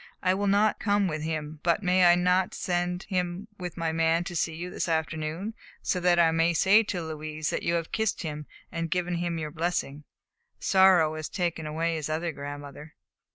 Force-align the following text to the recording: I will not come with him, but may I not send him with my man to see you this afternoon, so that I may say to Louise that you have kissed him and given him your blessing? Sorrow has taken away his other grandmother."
I 0.23 0.33
will 0.33 0.47
not 0.47 0.79
come 0.79 1.07
with 1.07 1.21
him, 1.21 1.59
but 1.61 1.83
may 1.83 2.05
I 2.05 2.15
not 2.15 2.55
send 2.55 3.03
him 3.03 3.47
with 3.59 3.77
my 3.77 3.91
man 3.91 4.23
to 4.23 4.35
see 4.35 4.55
you 4.55 4.71
this 4.71 4.89
afternoon, 4.89 5.53
so 5.83 5.99
that 5.99 6.17
I 6.17 6.31
may 6.31 6.55
say 6.55 6.81
to 6.81 7.03
Louise 7.03 7.51
that 7.51 7.61
you 7.61 7.75
have 7.75 7.91
kissed 7.91 8.23
him 8.23 8.47
and 8.71 8.89
given 8.89 9.13
him 9.17 9.37
your 9.37 9.51
blessing? 9.51 10.03
Sorrow 10.59 11.13
has 11.17 11.29
taken 11.29 11.67
away 11.67 11.97
his 11.97 12.09
other 12.09 12.31
grandmother." 12.31 12.95